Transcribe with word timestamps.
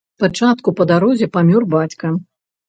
Спачатку 0.19 0.73
па 0.79 0.87
дарозе 0.91 1.27
памёр 1.37 1.69
бацька. 1.75 2.13